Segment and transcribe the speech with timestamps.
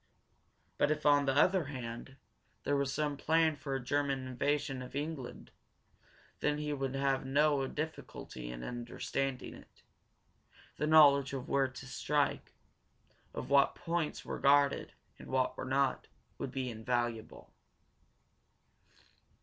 [0.79, 2.15] But if, on the other hand,
[2.63, 5.51] there was some plan for a German invasion of England,
[6.39, 9.83] then he would have no difficulty in understanding it.
[10.77, 12.55] Then knowledge of where to strike,
[13.35, 16.07] of what points were guarded and what were not,
[16.39, 17.53] would be invaluable.